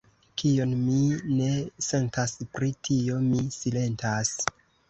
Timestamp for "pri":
2.57-2.73